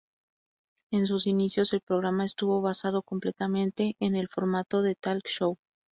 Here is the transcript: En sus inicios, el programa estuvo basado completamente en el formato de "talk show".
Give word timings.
En 0.91 1.05
sus 1.05 1.27
inicios, 1.27 1.73
el 1.73 1.81
programa 1.81 2.25
estuvo 2.25 2.59
basado 2.63 3.03
completamente 3.03 3.97
en 3.99 4.15
el 4.15 4.29
formato 4.29 4.81
de 4.81 4.95
"talk 4.95 5.27
show". 5.27 5.59